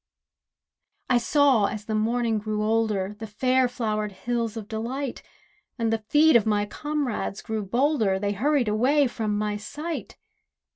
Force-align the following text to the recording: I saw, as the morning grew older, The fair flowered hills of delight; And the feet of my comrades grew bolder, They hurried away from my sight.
I 1.11 1.19
saw, 1.19 1.67
as 1.67 1.85
the 1.85 1.93
morning 1.93 2.39
grew 2.39 2.63
older, 2.63 3.15
The 3.19 3.27
fair 3.27 3.67
flowered 3.67 4.11
hills 4.11 4.57
of 4.57 4.67
delight; 4.67 5.21
And 5.77 5.93
the 5.93 5.99
feet 5.99 6.35
of 6.35 6.47
my 6.47 6.65
comrades 6.65 7.43
grew 7.43 7.61
bolder, 7.61 8.17
They 8.17 8.31
hurried 8.31 8.67
away 8.67 9.05
from 9.05 9.37
my 9.37 9.57
sight. 9.57 10.17